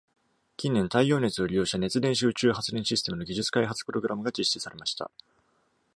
[0.57, 5.11] 近年、太陽熱を利用した熱電子宇宙発電システムの技術開発プログラムが実施されました。